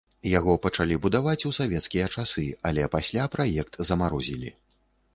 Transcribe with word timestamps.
Яго 0.29 0.53
пачалі 0.63 0.97
будаваць 1.03 1.45
у 1.51 1.51
савецкія 1.59 2.09
часы, 2.15 2.49
але 2.71 2.91
пасля 2.99 3.31
праект 3.39 3.83
замарозілі. 3.91 4.49